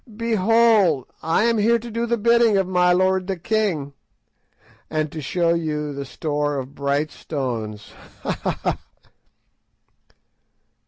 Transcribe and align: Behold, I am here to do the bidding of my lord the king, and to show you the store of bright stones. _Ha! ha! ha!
Behold, 0.17 1.05
I 1.21 1.43
am 1.43 1.59
here 1.59 1.77
to 1.77 1.91
do 1.91 2.07
the 2.07 2.17
bidding 2.17 2.57
of 2.57 2.67
my 2.67 2.91
lord 2.91 3.27
the 3.27 3.37
king, 3.37 3.93
and 4.89 5.11
to 5.11 5.21
show 5.21 5.53
you 5.53 5.93
the 5.93 6.05
store 6.05 6.57
of 6.57 6.73
bright 6.73 7.11
stones. 7.11 7.93
_Ha! 8.23 8.33
ha! 8.39 8.59
ha! 8.63 8.79